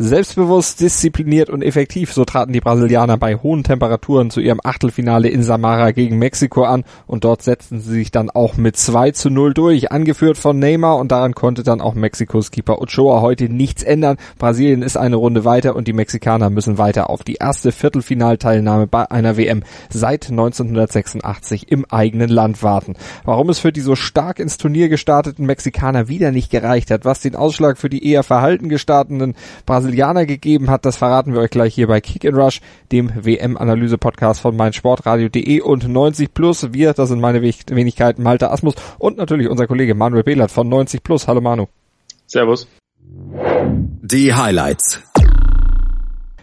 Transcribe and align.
Selbstbewusst, 0.00 0.80
diszipliniert 0.80 1.50
und 1.50 1.60
effektiv, 1.60 2.12
so 2.12 2.24
traten 2.24 2.52
die 2.52 2.60
Brasilianer 2.60 3.16
bei 3.16 3.34
hohen 3.34 3.64
Temperaturen 3.64 4.30
zu 4.30 4.38
ihrem 4.38 4.60
Achtelfinale 4.62 5.28
in 5.28 5.42
Samara 5.42 5.90
gegen 5.90 6.18
Mexiko 6.18 6.62
an 6.62 6.84
und 7.08 7.24
dort 7.24 7.42
setzten 7.42 7.80
sie 7.80 7.94
sich 7.94 8.12
dann 8.12 8.30
auch 8.30 8.56
mit 8.56 8.76
2 8.76 9.10
zu 9.10 9.28
0 9.28 9.54
durch, 9.54 9.90
angeführt 9.90 10.38
von 10.38 10.56
Neymar 10.56 10.98
und 10.98 11.10
daran 11.10 11.34
konnte 11.34 11.64
dann 11.64 11.80
auch 11.80 11.94
Mexikos 11.94 12.52
Keeper 12.52 12.80
Ochoa 12.80 13.22
heute 13.22 13.48
nichts 13.48 13.82
ändern. 13.82 14.18
Brasilien 14.38 14.82
ist 14.82 14.96
eine 14.96 15.16
Runde 15.16 15.44
weiter 15.44 15.74
und 15.74 15.88
die 15.88 15.92
Mexikaner 15.92 16.48
müssen 16.48 16.78
weiter 16.78 17.10
auf 17.10 17.24
die 17.24 17.34
erste 17.34 17.72
Viertelfinalteilnahme 17.72 18.86
bei 18.86 19.10
einer 19.10 19.36
WM 19.36 19.64
seit 19.90 20.30
1986 20.30 21.72
im 21.72 21.84
eigenen 21.86 22.28
Land 22.28 22.62
warten. 22.62 22.94
Warum 23.24 23.48
es 23.48 23.58
für 23.58 23.72
die 23.72 23.80
so 23.80 23.96
stark 23.96 24.38
ins 24.38 24.58
Turnier 24.58 24.88
gestarteten 24.88 25.44
Mexikaner 25.44 26.06
wieder 26.06 26.30
nicht 26.30 26.52
gereicht 26.52 26.92
hat, 26.92 27.04
was 27.04 27.18
den 27.18 27.34
Ausschlag 27.34 27.78
für 27.78 27.90
die 27.90 28.06
eher 28.06 28.22
verhalten 28.22 28.68
gestarteten 28.68 29.34
Brasilianer 29.66 29.87
Brasilianer 29.88 30.26
gegeben 30.26 30.68
hat, 30.68 30.84
das 30.84 30.98
verraten 30.98 31.32
wir 31.32 31.40
euch 31.40 31.50
gleich 31.50 31.74
hier 31.74 31.86
bei 31.86 32.02
Kick 32.02 32.26
and 32.26 32.36
Rush, 32.36 32.60
dem 32.92 33.10
WM-Analyse-Podcast 33.14 34.38
von 34.38 34.54
meinsportradio.de 34.54 35.60
und 35.62 35.88
90 35.88 36.34
Plus. 36.34 36.74
Wir, 36.74 36.92
das 36.92 37.08
sind 37.08 37.20
meine 37.20 37.40
Wenigkeiten 37.40 38.22
Malte 38.22 38.50
Asmus 38.50 38.74
und 38.98 39.16
natürlich 39.16 39.48
unser 39.48 39.66
Kollege 39.66 39.94
Manuel 39.94 40.24
Behlert 40.24 40.50
von 40.50 40.68
90 40.68 41.02
Plus. 41.02 41.26
Hallo 41.26 41.40
Manu. 41.40 41.68
Servus. 42.26 42.68
Die 43.00 44.34
Highlights. 44.34 45.07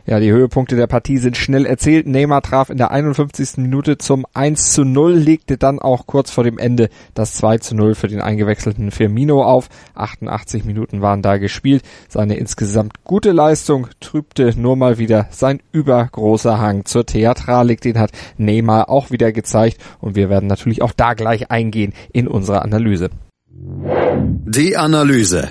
Ja, 0.07 0.19
die 0.19 0.31
Höhepunkte 0.31 0.75
der 0.75 0.85
Partie 0.85 1.17
sind 1.17 1.35
schnell 1.35 1.65
erzählt. 1.65 2.05
Neymar 2.05 2.43
traf 2.43 2.69
in 2.69 2.77
der 2.77 2.91
51. 2.91 3.57
Minute 3.57 3.97
zum 3.97 4.25
1 4.35 4.73
zu 4.73 4.83
0, 4.83 5.13
legte 5.13 5.57
dann 5.57 5.79
auch 5.79 6.05
kurz 6.05 6.29
vor 6.29 6.43
dem 6.43 6.59
Ende 6.59 6.89
das 7.15 7.33
2 7.33 7.57
zu 7.57 7.75
0 7.75 7.95
für 7.95 8.07
den 8.07 8.21
eingewechselten 8.21 8.91
Firmino 8.91 9.43
auf. 9.43 9.67
88 9.95 10.63
Minuten 10.63 11.01
waren 11.01 11.23
da 11.23 11.37
gespielt. 11.37 11.81
Seine 12.07 12.35
insgesamt 12.35 13.03
gute 13.03 13.31
Leistung 13.31 13.87
trübte 13.99 14.53
nur 14.55 14.75
mal 14.75 14.99
wieder 14.99 15.25
sein 15.31 15.59
übergroßer 15.71 16.59
Hang 16.59 16.85
zur 16.85 17.07
Theatralik. 17.07 17.81
Den 17.81 17.97
hat 17.97 18.11
Neymar 18.37 18.89
auch 18.89 19.09
wieder 19.09 19.31
gezeigt 19.31 19.81
und 20.01 20.15
wir 20.15 20.29
werden 20.29 20.47
natürlich 20.47 20.83
auch 20.83 20.93
da 20.93 21.15
gleich 21.15 21.49
eingehen 21.49 21.93
in 22.13 22.27
unserer 22.27 22.61
Analyse. 22.61 23.09
Die 23.57 24.77
Analyse. 24.77 25.49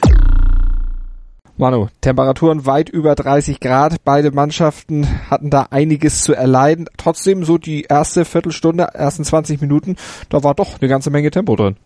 Manu, 1.56 1.86
Temperaturen 2.00 2.66
weit 2.66 2.88
über 2.88 3.14
30 3.14 3.60
Grad. 3.60 4.02
Beide 4.04 4.32
Mannschaften 4.32 5.06
hatten 5.30 5.50
da 5.50 5.68
einiges 5.70 6.22
zu 6.24 6.34
erleiden. 6.34 6.86
Trotzdem 6.96 7.44
so 7.44 7.58
die 7.58 7.82
erste 7.82 8.24
Viertelstunde, 8.24 8.88
ersten 8.92 9.22
20 9.22 9.60
Minuten, 9.60 9.94
da 10.30 10.42
war 10.42 10.54
doch 10.54 10.80
eine 10.80 10.88
ganze 10.88 11.10
Menge 11.10 11.30
Tempo 11.30 11.54
drin. 11.54 11.76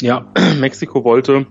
Ja, 0.00 0.30
Mexiko 0.60 1.02
wollte 1.02 1.48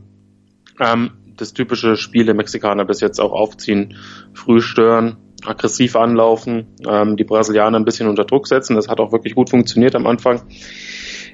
ähm, 0.80 1.11
das 1.36 1.53
typische 1.53 1.97
Spiel 1.97 2.25
der 2.25 2.36
Mexikaner 2.36 2.86
bis 2.86 3.02
jetzt 3.02 3.19
auch 3.19 3.33
aufziehen. 3.33 3.97
Früh 4.33 4.61
stören, 4.61 5.17
aggressiv 5.45 5.97
anlaufen, 5.97 6.67
ähm, 6.88 7.17
die 7.17 7.25
Brasilianer 7.25 7.78
ein 7.78 7.86
bisschen 7.86 8.08
unter 8.08 8.23
Druck 8.23 8.47
setzen. 8.47 8.78
Das 8.78 8.88
hat 8.88 9.02
auch 9.02 9.11
wirklich 9.11 9.36
gut 9.36 9.50
funktioniert 9.50 9.95
am 9.95 10.08
Anfang. 10.08 10.44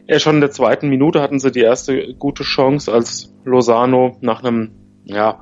Ja, 0.07 0.17
schon 0.17 0.35
in 0.35 0.41
der 0.41 0.49
zweiten 0.49 0.89
Minute 0.89 1.21
hatten 1.21 1.39
sie 1.39 1.51
die 1.51 1.61
erste 1.61 2.15
gute 2.15 2.41
Chance, 2.41 2.91
als 2.91 3.35
Lozano 3.45 4.17
nach 4.21 4.43
einem 4.43 4.71
ja, 5.05 5.41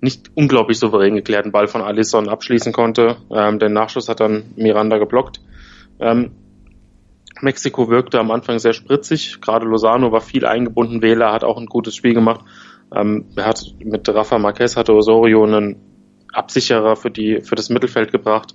nicht 0.00 0.30
unglaublich 0.34 0.78
souverän 0.78 1.14
geklärten 1.14 1.52
Ball 1.52 1.66
von 1.66 1.82
Alisson 1.82 2.28
abschließen 2.28 2.72
konnte. 2.72 3.16
Ähm, 3.30 3.58
den 3.58 3.72
Nachschuss 3.72 4.08
hat 4.08 4.20
dann 4.20 4.52
Miranda 4.56 4.98
geblockt. 4.98 5.40
Ähm, 5.98 6.30
Mexiko 7.40 7.88
wirkte 7.88 8.18
am 8.18 8.30
Anfang 8.30 8.58
sehr 8.58 8.72
spritzig. 8.72 9.40
Gerade 9.40 9.66
Lozano 9.66 10.12
war 10.12 10.20
viel 10.20 10.46
eingebunden. 10.46 11.02
Wähler 11.02 11.32
hat 11.32 11.44
auch 11.44 11.58
ein 11.58 11.66
gutes 11.66 11.94
Spiel 11.94 12.14
gemacht. 12.14 12.44
Ähm, 12.94 13.26
er 13.36 13.46
hat 13.46 13.62
mit 13.78 14.08
Rafa 14.08 14.38
Marquez 14.38 14.76
hatte 14.76 14.94
Osorio 14.94 15.44
einen 15.44 15.76
Absicherer 16.32 16.96
für 16.96 17.10
die 17.10 17.40
für 17.42 17.54
das 17.54 17.70
Mittelfeld 17.70 18.12
gebracht, 18.12 18.54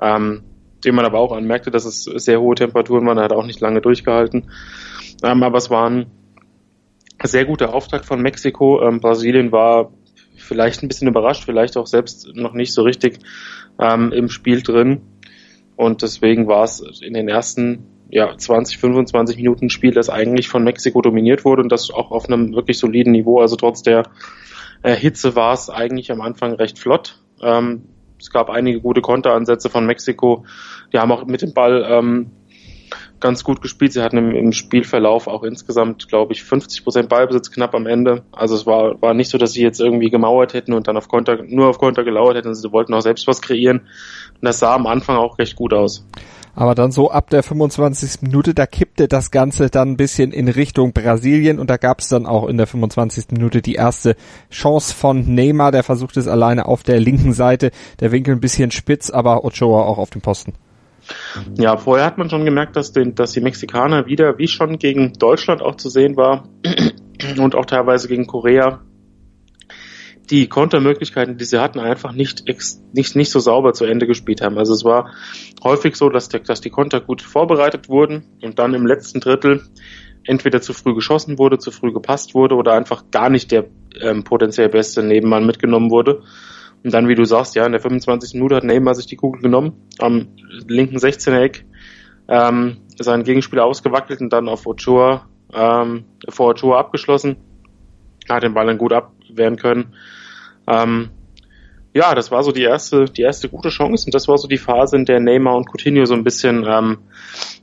ähm, 0.00 0.42
dem 0.84 0.94
man 0.94 1.04
aber 1.04 1.18
auch 1.18 1.32
anmerkte, 1.32 1.70
dass 1.70 1.84
es 1.84 2.04
sehr 2.04 2.40
hohe 2.40 2.54
Temperaturen 2.54 3.06
waren. 3.06 3.18
Er 3.18 3.24
hat 3.24 3.32
auch 3.32 3.46
nicht 3.46 3.60
lange 3.60 3.80
durchgehalten. 3.80 4.50
Ähm, 5.22 5.42
aber 5.42 5.58
es 5.58 5.70
war 5.70 5.88
ein 5.88 6.06
sehr 7.22 7.44
guter 7.44 7.74
Auftakt 7.74 8.06
von 8.06 8.22
Mexiko. 8.22 8.82
Ähm, 8.82 9.00
Brasilien 9.00 9.52
war 9.52 9.92
vielleicht 10.50 10.82
ein 10.82 10.88
bisschen 10.88 11.06
überrascht, 11.06 11.44
vielleicht 11.44 11.76
auch 11.76 11.86
selbst 11.86 12.34
noch 12.34 12.54
nicht 12.54 12.74
so 12.74 12.82
richtig 12.82 13.20
ähm, 13.78 14.10
im 14.10 14.28
Spiel 14.28 14.62
drin. 14.62 15.02
Und 15.76 16.02
deswegen 16.02 16.48
war 16.48 16.64
es 16.64 16.82
in 17.00 17.14
den 17.14 17.28
ersten 17.28 17.86
ja, 18.10 18.36
20, 18.36 18.78
25 18.78 19.36
Minuten 19.36 19.70
Spiel, 19.70 19.92
das 19.92 20.10
eigentlich 20.10 20.48
von 20.48 20.64
Mexiko 20.64 21.00
dominiert 21.00 21.44
wurde 21.44 21.62
und 21.62 21.70
das 21.70 21.92
auch 21.92 22.10
auf 22.10 22.26
einem 22.26 22.52
wirklich 22.52 22.78
soliden 22.78 23.12
Niveau. 23.12 23.40
Also 23.40 23.54
trotz 23.54 23.82
der 23.82 24.02
äh, 24.82 24.96
Hitze 24.96 25.36
war 25.36 25.54
es 25.54 25.70
eigentlich 25.70 26.10
am 26.10 26.20
Anfang 26.20 26.54
recht 26.54 26.80
flott. 26.80 27.20
Ähm, 27.40 27.84
es 28.18 28.30
gab 28.30 28.50
einige 28.50 28.80
gute 28.80 29.00
Konteransätze 29.00 29.70
von 29.70 29.86
Mexiko. 29.86 30.44
Die 30.92 30.98
haben 30.98 31.12
auch 31.12 31.24
mit 31.26 31.42
dem 31.42 31.54
Ball 31.54 31.86
ähm, 31.88 32.32
ganz 33.20 33.44
gut 33.44 33.60
gespielt. 33.62 33.92
Sie 33.92 34.02
hatten 34.02 34.16
im, 34.16 34.30
im 34.32 34.52
Spielverlauf 34.52 35.26
auch 35.26 35.42
insgesamt, 35.42 36.08
glaube 36.08 36.32
ich, 36.32 36.42
50 36.42 36.84
Prozent 36.84 37.08
Ballbesitz 37.08 37.50
knapp 37.50 37.74
am 37.74 37.86
Ende. 37.86 38.22
Also 38.32 38.54
es 38.54 38.66
war, 38.66 39.00
war 39.00 39.14
nicht 39.14 39.30
so, 39.30 39.38
dass 39.38 39.52
sie 39.52 39.62
jetzt 39.62 39.80
irgendwie 39.80 40.10
gemauert 40.10 40.54
hätten 40.54 40.72
und 40.72 40.88
dann 40.88 40.96
auf 40.96 41.08
Konter, 41.08 41.42
nur 41.42 41.68
auf 41.68 41.78
Konter 41.78 42.04
gelauert 42.04 42.36
hätten. 42.36 42.54
Sie 42.54 42.72
wollten 42.72 42.94
auch 42.94 43.02
selbst 43.02 43.26
was 43.26 43.40
kreieren. 43.40 43.80
Und 43.80 44.42
das 44.42 44.58
sah 44.58 44.74
am 44.74 44.86
Anfang 44.86 45.16
auch 45.16 45.38
recht 45.38 45.56
gut 45.56 45.72
aus. 45.72 46.04
Aber 46.54 46.74
dann 46.74 46.90
so 46.90 47.10
ab 47.10 47.30
der 47.30 47.42
25. 47.42 48.22
Minute, 48.22 48.54
da 48.54 48.66
kippte 48.66 49.08
das 49.08 49.30
Ganze 49.30 49.70
dann 49.70 49.92
ein 49.92 49.96
bisschen 49.96 50.32
in 50.32 50.48
Richtung 50.48 50.92
Brasilien 50.92 51.58
und 51.58 51.70
da 51.70 51.76
gab 51.76 52.00
es 52.00 52.08
dann 52.08 52.26
auch 52.26 52.48
in 52.48 52.56
der 52.56 52.66
25. 52.66 53.26
Minute 53.30 53.62
die 53.62 53.74
erste 53.74 54.16
Chance 54.50 54.94
von 54.94 55.34
Neymar, 55.34 55.72
der 55.72 55.84
versucht 55.84 56.16
es 56.16 56.28
alleine 56.28 56.66
auf 56.66 56.82
der 56.82 57.00
linken 57.00 57.32
Seite, 57.32 57.70
der 58.00 58.12
Winkel 58.12 58.34
ein 58.34 58.40
bisschen 58.40 58.70
spitz, 58.72 59.10
aber 59.10 59.44
Ochoa 59.44 59.84
auch 59.84 59.98
auf 59.98 60.10
dem 60.10 60.22
Posten. 60.22 60.54
Ja, 61.58 61.76
vorher 61.76 62.06
hat 62.06 62.18
man 62.18 62.30
schon 62.30 62.44
gemerkt, 62.44 62.76
dass, 62.76 62.92
den, 62.92 63.14
dass 63.14 63.32
die 63.32 63.40
Mexikaner 63.40 64.06
wieder, 64.06 64.38
wie 64.38 64.48
schon 64.48 64.78
gegen 64.78 65.12
Deutschland 65.14 65.62
auch 65.62 65.76
zu 65.76 65.88
sehen 65.88 66.16
war 66.16 66.48
und 67.38 67.54
auch 67.54 67.66
teilweise 67.66 68.08
gegen 68.08 68.26
Korea, 68.26 68.80
die 70.30 70.48
Kontermöglichkeiten, 70.48 71.36
die 71.38 71.44
sie 71.44 71.60
hatten, 71.60 71.80
einfach 71.80 72.12
nicht, 72.12 72.44
nicht, 72.92 73.16
nicht 73.16 73.30
so 73.30 73.40
sauber 73.40 73.72
zu 73.72 73.84
Ende 73.84 74.06
gespielt 74.06 74.40
haben. 74.40 74.58
Also 74.58 74.72
es 74.74 74.84
war 74.84 75.12
häufig 75.64 75.96
so, 75.96 76.08
dass, 76.08 76.28
der, 76.28 76.40
dass 76.40 76.60
die 76.60 76.70
Konter 76.70 77.00
gut 77.00 77.20
vorbereitet 77.20 77.88
wurden 77.88 78.24
und 78.40 78.58
dann 78.58 78.74
im 78.74 78.86
letzten 78.86 79.20
Drittel 79.20 79.62
entweder 80.24 80.60
zu 80.60 80.72
früh 80.72 80.94
geschossen 80.94 81.38
wurde, 81.38 81.58
zu 81.58 81.70
früh 81.70 81.92
gepasst 81.92 82.34
wurde 82.34 82.54
oder 82.54 82.74
einfach 82.74 83.10
gar 83.10 83.30
nicht 83.30 83.50
der 83.50 83.66
ähm, 84.00 84.22
potenziell 84.22 84.68
beste 84.68 85.02
Nebenmann 85.02 85.46
mitgenommen 85.46 85.90
wurde. 85.90 86.22
Und 86.82 86.94
dann, 86.94 87.08
wie 87.08 87.14
du 87.14 87.24
sagst, 87.24 87.54
ja, 87.54 87.66
in 87.66 87.72
der 87.72 87.80
25. 87.80 88.34
Minute 88.34 88.56
hat 88.56 88.64
Neymar 88.64 88.94
sich 88.94 89.06
die 89.06 89.16
Kugel 89.16 89.42
genommen, 89.42 89.86
am 89.98 90.28
linken 90.66 90.96
16er 90.96 91.40
Eck, 91.40 91.66
ähm, 92.28 92.78
seinen 92.98 93.24
Gegenspieler 93.24 93.64
ausgewackelt 93.64 94.20
und 94.20 94.32
dann 94.32 94.48
auf 94.48 94.66
Ochoa, 94.66 95.26
ähm, 95.52 96.04
vor 96.28 96.50
Ochoa 96.50 96.78
abgeschlossen. 96.78 97.36
Hat 98.28 98.42
den 98.42 98.54
Ball 98.54 98.66
dann 98.66 98.78
gut 98.78 98.92
abwehren 98.92 99.56
können. 99.56 99.94
Ähm, 100.66 101.10
ja, 101.92 102.14
das 102.14 102.30
war 102.30 102.42
so 102.44 102.52
die 102.52 102.62
erste, 102.62 103.06
die 103.06 103.22
erste 103.22 103.48
gute 103.48 103.68
Chance 103.68 104.06
und 104.06 104.14
das 104.14 104.28
war 104.28 104.38
so 104.38 104.46
die 104.46 104.58
Phase, 104.58 104.96
in 104.96 105.04
der 105.04 105.20
Neymar 105.20 105.56
und 105.56 105.68
Coutinho 105.68 106.04
so 106.04 106.14
ein 106.14 106.24
bisschen 106.24 106.64
ähm, 106.66 106.98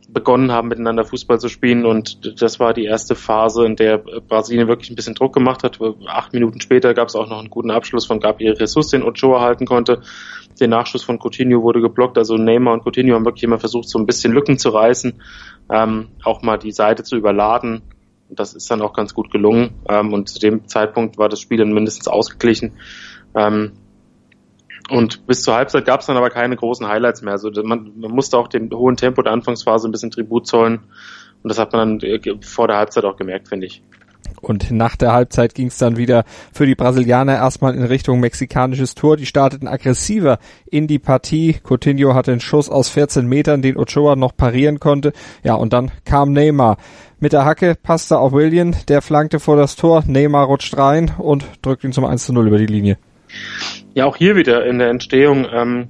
begonnen 0.09 0.51
haben, 0.51 0.69
miteinander 0.69 1.03
Fußball 1.03 1.40
zu 1.40 1.50
spielen 1.50 1.85
und 1.85 2.41
das 2.41 2.59
war 2.59 2.73
die 2.73 2.85
erste 2.85 3.13
Phase, 3.13 3.66
in 3.66 3.75
der 3.75 3.97
Brasilien 3.97 4.68
wirklich 4.68 4.90
ein 4.90 4.95
bisschen 4.95 5.16
Druck 5.16 5.34
gemacht 5.34 5.63
hat. 5.63 5.79
Acht 6.07 6.34
Minuten 6.34 6.62
später 6.62 6.94
gab 6.94 7.09
es 7.09 7.16
auch 7.16 7.28
noch 7.28 7.40
einen 7.40 7.50
guten 7.50 7.72
Abschluss 7.72 8.06
von 8.06 8.19
Gabriel 8.19 8.56
Jesus, 8.57 8.90
den 8.90 9.03
Ochoa 9.03 9.41
halten 9.41 9.66
konnte. 9.66 10.01
Der 10.59 10.69
Nachschuss 10.69 11.03
von 11.03 11.19
Coutinho 11.19 11.62
wurde 11.62 11.81
geblockt, 11.81 12.18
also 12.18 12.35
Neymar 12.35 12.73
und 12.73 12.85
Coutinho 12.85 13.16
haben 13.16 13.25
wirklich 13.25 13.44
immer 13.44 13.59
versucht, 13.59 13.90
so 13.90 14.00
ein 14.00 14.06
bisschen 14.06 14.34
Lücken 14.34 14.57
zu 14.57 14.69
reißen, 14.69 15.22
ähm, 15.71 16.10
auch 16.24 16.42
mal 16.42 16.57
die 16.57 16.71
Seite 16.71 17.03
zu 17.03 17.18
überladen. 17.18 17.83
Und 18.30 18.39
das 18.39 18.53
ist 18.53 18.69
dann 18.71 18.81
auch 18.81 18.94
ganz 18.94 19.13
gut 19.13 19.30
gelungen. 19.31 19.75
Ähm, 19.89 20.13
und 20.13 20.30
zu 20.30 20.39
dem 20.39 20.68
Zeitpunkt 20.68 21.18
war 21.18 21.30
das 21.30 21.39
Spiel 21.39 21.57
dann 21.57 21.74
mindestens 21.74 22.07
ausgeglichen. 22.07 22.74
Ähm, 23.36 23.74
und 24.89 25.25
bis 25.28 25.44
zur 25.44 25.56
Halbzeit 25.56 25.86
gab 25.86 26.01
es 26.01 26.06
dann 26.06 26.18
aber 26.18 26.30
keine 26.30 26.56
großen 26.56 26.88
Highlights 26.88 27.22
mehr. 27.22 27.34
Also 27.34 27.51
man, 27.63 27.92
man 27.98 28.12
musste 28.12 28.38
auch 28.38 28.48
dem 28.48 28.69
hohen 28.72 28.95
Tempo 28.95 29.22
der 29.22 29.34
Anfangsphase 29.34 29.88
ein 29.88 29.92
bisschen 29.92 30.12
Tribut 30.12 30.48
zollen. 30.48 30.80
Und 31.44 31.50
das 31.50 31.60
hat 31.60 31.74
man 31.74 32.00
dann 32.00 32.10
äh, 32.10 32.19
vor 32.42 32.68
der 32.68 32.78
Halbzeit 32.78 33.06
auch 33.06 33.18
gemerkt, 33.18 33.50
finde 33.50 33.68
ich. 33.68 33.84
Und 34.42 34.72
nach 34.72 34.95
der 34.95 35.13
Halbzeit 35.13 35.56
ging 35.56 35.68
es 35.68 35.78
dann 35.78 35.98
wieder 35.98 36.24
für 36.54 36.66
die 36.66 36.75
Brasilianer 36.75 37.36
erstmal 37.36 37.75
in 37.75 37.84
Richtung 37.84 38.19
mexikanisches 38.19 38.95
Tor. 38.95 39.18
Die 39.18 39.25
starteten 39.25 39.68
aggressiver 39.68 40.39
in 40.69 40.88
die 40.88 41.00
Partie. 41.00 41.57
Coutinho 41.63 42.13
hatte 42.13 42.31
einen 42.31 42.39
Schuss 42.39 42.69
aus 42.69 42.89
14 42.89 43.25
Metern, 43.28 43.62
den 43.62 43.78
Ochoa 43.78 44.16
noch 44.16 44.36
parieren 44.36 44.80
konnte. 44.80 45.13
Ja, 45.44 45.56
und 45.56 45.74
dann 45.74 45.92
kam 46.06 46.34
Neymar. 46.34 46.78
Mit 47.19 47.34
der 47.34 47.45
Hacke 47.45 47.75
passte 47.81 48.19
auf 48.19 48.31
William, 48.31 48.74
der 48.88 49.01
flankte 49.01 49.39
vor 49.39 49.56
das 49.56 49.75
Tor. 49.75 50.04
Neymar 50.06 50.45
rutscht 50.45 50.78
rein 50.78 51.12
und 51.18 51.45
drückt 51.63 51.84
ihn 51.84 51.94
zum 51.94 52.06
1 52.06 52.25
zu 52.25 52.34
0 52.34 52.48
über 52.48 52.60
die 52.60 52.68
Linie. 52.68 52.98
Ja, 53.94 54.06
auch 54.06 54.15
hier 54.15 54.35
wieder 54.35 54.65
in 54.65 54.79
der 54.79 54.89
Entstehung 54.89 55.47
ähm, 55.51 55.89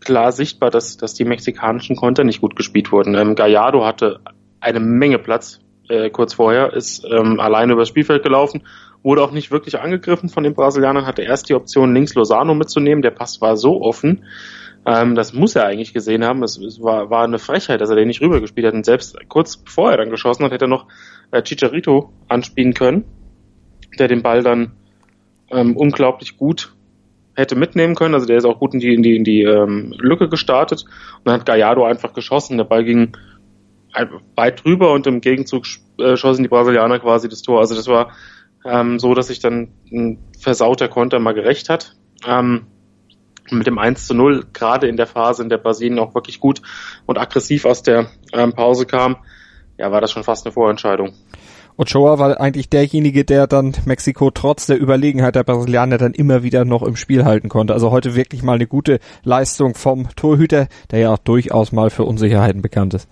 klar 0.00 0.32
sichtbar, 0.32 0.70
dass, 0.70 0.96
dass 0.96 1.14
die 1.14 1.24
mexikanischen 1.24 1.96
Konter 1.96 2.24
nicht 2.24 2.40
gut 2.40 2.56
gespielt 2.56 2.92
wurden. 2.92 3.14
Ähm, 3.14 3.34
Gallardo 3.34 3.84
hatte 3.84 4.20
eine 4.60 4.80
Menge 4.80 5.18
Platz 5.18 5.60
äh, 5.88 6.10
kurz 6.10 6.34
vorher, 6.34 6.72
ist 6.72 7.04
ähm, 7.04 7.40
alleine 7.40 7.72
übers 7.72 7.88
Spielfeld 7.88 8.22
gelaufen, 8.22 8.66
wurde 9.02 9.22
auch 9.22 9.32
nicht 9.32 9.50
wirklich 9.50 9.78
angegriffen 9.78 10.28
von 10.28 10.44
den 10.44 10.54
Brasilianern, 10.54 11.06
hatte 11.06 11.22
erst 11.22 11.48
die 11.48 11.54
Option, 11.54 11.94
links 11.94 12.14
Lozano 12.14 12.54
mitzunehmen. 12.54 13.02
Der 13.02 13.10
Pass 13.10 13.40
war 13.40 13.56
so 13.56 13.80
offen, 13.80 14.24
ähm, 14.86 15.14
das 15.14 15.32
muss 15.32 15.56
er 15.56 15.66
eigentlich 15.66 15.92
gesehen 15.92 16.24
haben. 16.24 16.42
Es, 16.42 16.56
es, 16.56 16.82
war, 16.82 17.10
war 17.10 17.24
eine 17.24 17.38
Frechheit, 17.38 17.80
dass 17.80 17.90
er 17.90 17.96
den 17.96 18.08
nicht 18.08 18.20
rübergespielt 18.20 18.66
hat. 18.66 18.74
Und 18.74 18.86
selbst 18.86 19.16
kurz 19.28 19.56
bevor 19.56 19.90
er 19.90 19.98
dann 19.98 20.10
geschossen 20.10 20.44
hat, 20.44 20.52
hätte 20.52 20.64
er 20.64 20.68
noch 20.68 20.86
äh, 21.30 21.42
Chicharito 21.42 22.12
anspielen 22.28 22.74
können, 22.74 23.04
der 23.98 24.08
den 24.08 24.22
Ball 24.22 24.42
dann 24.42 24.72
ähm, 25.50 25.76
unglaublich 25.76 26.36
gut 26.36 26.74
hätte 27.34 27.54
mitnehmen 27.54 27.94
können. 27.94 28.14
Also 28.14 28.26
der 28.26 28.36
ist 28.36 28.44
auch 28.44 28.58
gut 28.58 28.74
in 28.74 28.80
die, 28.80 28.94
in 28.94 29.02
die, 29.02 29.16
in 29.16 29.24
die 29.24 29.42
ähm, 29.42 29.94
Lücke 29.98 30.28
gestartet. 30.28 30.84
Und 31.18 31.26
dann 31.26 31.34
hat 31.34 31.46
Gallardo 31.46 31.84
einfach 31.84 32.12
geschossen. 32.12 32.58
Der 32.58 32.64
Ball 32.64 32.84
ging 32.84 33.16
weit 34.36 34.64
drüber 34.64 34.92
und 34.92 35.06
im 35.06 35.20
Gegenzug 35.20 35.64
äh, 35.98 36.16
schossen 36.16 36.42
die 36.42 36.48
Brasilianer 36.48 36.98
quasi 36.98 37.28
das 37.28 37.42
Tor. 37.42 37.60
Also 37.60 37.74
das 37.74 37.86
war 37.86 38.12
ähm, 38.64 38.98
so, 38.98 39.14
dass 39.14 39.28
sich 39.28 39.40
dann 39.40 39.72
ein 39.90 40.18
versauter 40.38 40.88
Konter 40.88 41.18
mal 41.20 41.32
gerecht 41.32 41.68
hat. 41.68 41.96
Ähm, 42.26 42.66
mit 43.50 43.66
dem 43.66 43.78
1 43.78 44.06
zu 44.06 44.14
0, 44.14 44.46
gerade 44.52 44.88
in 44.88 44.96
der 44.96 45.06
Phase, 45.06 45.42
in 45.42 45.48
der 45.48 45.58
Brasilien 45.58 45.98
auch 45.98 46.14
wirklich 46.14 46.38
gut 46.40 46.60
und 47.06 47.18
aggressiv 47.18 47.64
aus 47.64 47.82
der 47.82 48.10
ähm, 48.32 48.52
Pause 48.52 48.84
kam, 48.84 49.16
ja, 49.78 49.90
war 49.90 50.00
das 50.00 50.10
schon 50.10 50.24
fast 50.24 50.44
eine 50.44 50.52
Vorentscheidung. 50.52 51.14
Ochoa 51.78 52.18
war 52.18 52.40
eigentlich 52.40 52.68
derjenige, 52.68 53.24
der 53.24 53.46
dann 53.46 53.72
Mexiko 53.86 54.32
trotz 54.32 54.66
der 54.66 54.80
Überlegenheit 54.80 55.36
der 55.36 55.44
Brasilianer 55.44 55.96
dann 55.96 56.12
immer 56.12 56.42
wieder 56.42 56.64
noch 56.64 56.82
im 56.82 56.96
Spiel 56.96 57.24
halten 57.24 57.48
konnte. 57.48 57.72
Also 57.72 57.92
heute 57.92 58.16
wirklich 58.16 58.42
mal 58.42 58.54
eine 58.54 58.66
gute 58.66 58.98
Leistung 59.22 59.76
vom 59.76 60.08
Torhüter, 60.16 60.66
der 60.90 60.98
ja 60.98 61.12
auch 61.12 61.18
durchaus 61.18 61.70
mal 61.70 61.90
für 61.90 62.02
Unsicherheiten 62.02 62.62
bekannt 62.62 62.94
ist. 62.94 63.08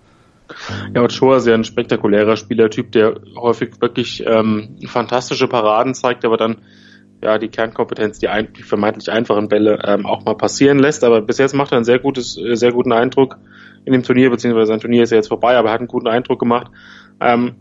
Ja, 0.93 1.01
Ochoa 1.01 1.37
ist 1.37 1.47
ja 1.47 1.53
ein 1.53 1.63
spektakulärer 1.63 2.35
Spielertyp, 2.35 2.91
der 2.91 3.15
häufig 3.37 3.79
wirklich 3.79 4.25
ähm, 4.27 4.77
fantastische 4.85 5.47
Paraden 5.47 5.93
zeigt, 5.93 6.25
aber 6.25 6.35
dann 6.35 6.57
ja 7.23 7.37
die 7.37 7.47
Kernkompetenz, 7.47 8.19
die, 8.19 8.27
ein, 8.27 8.51
die 8.51 8.63
vermeintlich 8.63 9.09
einfachen 9.09 9.47
Bälle 9.47 9.79
ähm, 9.85 10.05
auch 10.05 10.25
mal 10.25 10.35
passieren 10.35 10.79
lässt. 10.79 11.05
Aber 11.05 11.21
bis 11.21 11.37
jetzt 11.37 11.55
macht 11.55 11.71
er 11.71 11.77
einen 11.77 11.85
sehr 11.85 11.99
gutes, 11.99 12.37
äh, 12.37 12.55
sehr 12.55 12.73
guten 12.73 12.91
Eindruck 12.91 13.37
in 13.85 13.93
dem 13.93 14.03
Turnier, 14.03 14.29
beziehungsweise 14.29 14.67
sein 14.67 14.81
Turnier 14.81 15.03
ist 15.03 15.11
ja 15.11 15.17
jetzt 15.17 15.29
vorbei, 15.29 15.55
aber 15.55 15.69
er 15.69 15.73
hat 15.73 15.79
einen 15.79 15.87
guten 15.87 16.07
Eindruck 16.07 16.39
gemacht. 16.39 16.67
Ähm, 17.21 17.55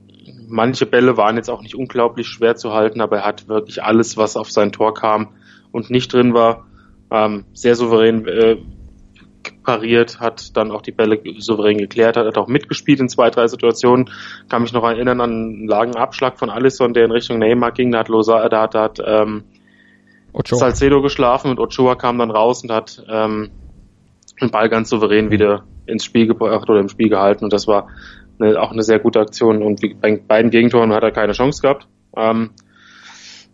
manche 0.46 0.86
Bälle 0.86 1.16
waren 1.16 1.36
jetzt 1.36 1.50
auch 1.50 1.62
nicht 1.62 1.74
unglaublich 1.74 2.28
schwer 2.28 2.56
zu 2.56 2.72
halten, 2.72 3.00
aber 3.00 3.18
er 3.18 3.26
hat 3.26 3.48
wirklich 3.48 3.82
alles, 3.82 4.16
was 4.16 4.36
auf 4.36 4.50
sein 4.50 4.72
Tor 4.72 4.94
kam 4.94 5.28
und 5.72 5.90
nicht 5.90 6.12
drin 6.12 6.34
war, 6.34 6.66
ähm, 7.10 7.44
sehr 7.52 7.74
souverän 7.74 8.26
äh, 8.26 8.56
pariert, 9.62 10.20
hat 10.20 10.56
dann 10.56 10.70
auch 10.70 10.82
die 10.82 10.92
Bälle 10.92 11.20
souverän 11.38 11.78
geklärt, 11.78 12.16
hat, 12.16 12.26
hat 12.26 12.38
auch 12.38 12.48
mitgespielt 12.48 13.00
in 13.00 13.08
zwei, 13.08 13.30
drei 13.30 13.46
Situationen. 13.46 14.10
Kann 14.48 14.62
mich 14.62 14.72
noch 14.72 14.84
erinnern 14.84 15.20
an 15.20 15.30
einen 15.30 15.68
langen 15.68 15.96
Abschlag 15.96 16.38
von 16.38 16.50
Alisson, 16.50 16.94
der 16.94 17.04
in 17.04 17.10
Richtung 17.10 17.38
Neymar 17.38 17.72
ging. 17.72 17.92
Da 17.92 18.00
hat 18.00 18.08
Losa, 18.08 18.48
da 18.48 18.62
hat, 18.62 18.74
da 18.74 18.82
hat 18.84 18.98
ähm, 19.04 19.44
Ochoa. 20.32 20.58
Salcedo 20.58 21.02
geschlafen 21.02 21.50
und 21.50 21.60
Ochoa 21.60 21.94
kam 21.94 22.18
dann 22.18 22.30
raus 22.30 22.62
und 22.62 22.70
hat 22.70 23.04
ähm, 23.08 23.50
den 24.40 24.50
Ball 24.50 24.68
ganz 24.68 24.90
souverän 24.90 25.30
wieder 25.30 25.64
ins 25.86 26.04
Spiel 26.04 26.26
gebracht 26.26 26.68
oder 26.68 26.80
im 26.80 26.88
Spiel 26.88 27.08
gehalten. 27.08 27.44
Und 27.44 27.52
das 27.52 27.66
war 27.66 27.88
eine, 28.40 28.60
auch 28.60 28.72
eine 28.72 28.82
sehr 28.82 28.98
gute 28.98 29.20
Aktion. 29.20 29.62
Und 29.62 29.80
bei 30.00 30.16
beiden 30.16 30.50
Gegentoren 30.50 30.92
hat 30.92 31.02
er 31.02 31.12
keine 31.12 31.32
Chance 31.32 31.62
gehabt. 31.62 31.86
Ähm, 32.16 32.50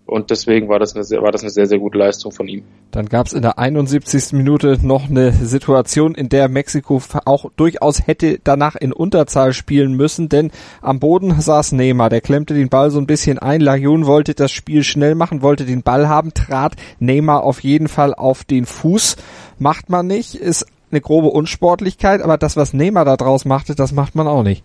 und 0.05 0.31
deswegen 0.31 0.69
war 0.69 0.79
das 0.79 0.95
eine 0.95 1.05
sehr, 1.05 1.23
war 1.23 1.31
das 1.31 1.43
eine 1.43 1.51
sehr, 1.51 1.67
sehr 1.67 1.79
gute 1.79 1.97
Leistung 1.97 2.33
von 2.33 2.49
ihm. 2.49 2.65
Dann 2.91 3.07
gab 3.07 3.29
es 3.29 3.33
in 3.33 3.43
der 3.43 3.59
71. 3.59 4.33
Minute 4.33 4.79
noch 4.83 5.09
eine 5.09 5.33
Situation, 5.33 6.15
in 6.15 6.29
der 6.29 6.49
Mexiko 6.49 7.01
auch 7.25 7.51
durchaus 7.57 8.07
hätte 8.07 8.39
danach 8.43 8.75
in 8.75 8.93
Unterzahl 8.93 9.53
spielen 9.53 9.95
müssen, 9.95 10.29
denn 10.29 10.51
am 10.81 10.99
Boden 10.99 11.41
saß 11.41 11.73
Neymar, 11.73 12.11
der 12.11 12.21
klemmte 12.21 12.53
den 12.53 12.69
Ball 12.69 12.91
so 12.91 12.99
ein 12.99 13.07
bisschen 13.07 13.39
ein. 13.39 13.61
Lajun 13.61 14.07
wollte 14.07 14.35
das 14.35 14.51
Spiel 14.51 14.83
schnell 14.83 15.15
machen, 15.15 15.41
wollte 15.41 15.65
den 15.65 15.83
Ball 15.83 16.09
haben, 16.09 16.35
trat 16.35 16.75
Neymar 16.99 17.45
auf 17.45 17.61
jeden 17.61 17.89
Fall 17.89 18.13
auf 18.13 18.45
den 18.45 18.67
Fuß. 18.67 19.17
Macht 19.59 19.89
man 19.89 20.09
nicht, 20.09 20.35
ist 20.35 20.67
eine 20.91 21.01
grobe 21.01 21.29
Unsportlichkeit, 21.29 22.21
aber 22.21 22.37
das, 22.37 22.57
was 22.57 22.75
Neymar 22.75 23.05
da 23.05 23.17
draus 23.17 23.45
machte, 23.45 23.75
das 23.75 23.93
macht 23.93 24.15
man 24.15 24.27
auch 24.27 24.43
nicht. 24.43 24.65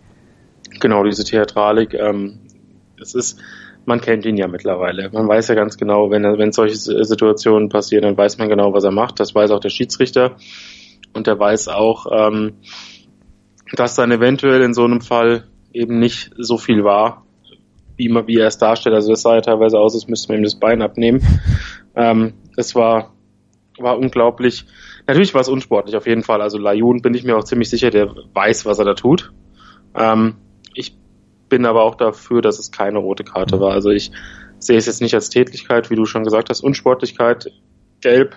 Genau, 0.79 1.03
diese 1.03 1.23
Theatralik, 1.23 1.93
ähm, 1.93 2.39
es 3.01 3.15
ist, 3.15 3.39
man 3.85 4.01
kennt 4.01 4.25
ihn 4.25 4.37
ja 4.37 4.47
mittlerweile. 4.47 5.09
Man 5.11 5.27
weiß 5.27 5.47
ja 5.47 5.55
ganz 5.55 5.77
genau, 5.77 6.11
wenn, 6.11 6.23
wenn 6.23 6.51
solche 6.51 6.75
Situationen 6.75 7.69
passieren, 7.69 8.03
dann 8.03 8.17
weiß 8.17 8.37
man 8.37 8.49
genau, 8.49 8.73
was 8.73 8.83
er 8.83 8.91
macht. 8.91 9.19
Das 9.19 9.33
weiß 9.33 9.51
auch 9.51 9.59
der 9.59 9.69
Schiedsrichter. 9.69 10.35
Und 11.13 11.27
der 11.27 11.39
weiß 11.39 11.69
auch, 11.69 12.05
ähm, 12.11 12.57
dass 13.75 13.95
dann 13.95 14.11
eventuell 14.11 14.61
in 14.61 14.73
so 14.73 14.83
einem 14.83 15.01
Fall 15.01 15.45
eben 15.73 15.99
nicht 15.99 16.31
so 16.37 16.57
viel 16.57 16.83
war, 16.83 17.25
wie, 17.95 18.09
man, 18.09 18.27
wie 18.27 18.37
er 18.37 18.47
es 18.47 18.57
darstellt. 18.57 18.95
Also 18.95 19.11
das 19.11 19.21
sah 19.21 19.35
ja 19.35 19.41
teilweise 19.41 19.79
aus, 19.79 19.95
als 19.95 20.07
müsste 20.07 20.31
man 20.31 20.41
ihm 20.41 20.43
das 20.43 20.59
Bein 20.59 20.81
abnehmen. 20.81 21.21
Ähm, 21.95 22.33
das 22.55 22.75
war, 22.75 23.13
war 23.79 23.97
unglaublich. 23.97 24.65
Natürlich 25.07 25.33
war 25.33 25.41
es 25.41 25.49
unsportlich, 25.49 25.95
auf 25.95 26.05
jeden 26.05 26.23
Fall. 26.23 26.41
Also 26.41 26.57
Layun 26.57 27.01
bin 27.01 27.13
ich 27.13 27.23
mir 27.23 27.37
auch 27.37 27.43
ziemlich 27.43 27.69
sicher, 27.69 27.89
der 27.89 28.13
weiß, 28.33 28.65
was 28.65 28.79
er 28.79 28.85
da 28.85 28.93
tut. 28.93 29.31
Ähm, 29.95 30.35
bin 31.49 31.65
aber 31.65 31.83
auch 31.83 31.95
dafür, 31.95 32.41
dass 32.41 32.59
es 32.59 32.71
keine 32.71 32.99
rote 32.99 33.23
Karte 33.23 33.59
war. 33.59 33.71
Also 33.71 33.89
ich 33.89 34.11
sehe 34.59 34.77
es 34.77 34.85
jetzt 34.85 35.01
nicht 35.01 35.13
als 35.13 35.29
Tätigkeit, 35.29 35.89
wie 35.89 35.95
du 35.95 36.05
schon 36.05 36.23
gesagt 36.23 36.49
hast, 36.49 36.61
Unsportlichkeit, 36.61 37.51
gelb. 38.01 38.35